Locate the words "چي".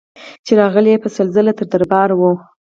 0.45-0.51